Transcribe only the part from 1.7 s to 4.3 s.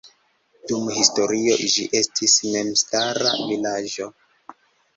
ĝi estis memstara vilaĝo.